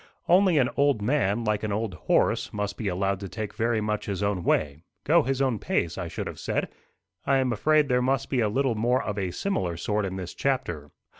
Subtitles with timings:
[0.27, 4.07] Only an old man, like an old horse, must be allowed to take very much
[4.07, 6.69] his own way go his own pace, I should have said.
[7.27, 10.33] I am afraid there must be a little more of a similar sort in this
[10.33, 10.89] chapter.